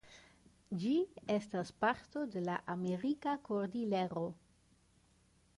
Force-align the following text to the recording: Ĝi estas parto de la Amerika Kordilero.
Ĝi 0.83 0.93
estas 1.33 1.71
parto 1.85 2.25
de 2.37 2.43
la 2.47 2.57
Amerika 2.77 3.37
Kordilero. 3.51 4.29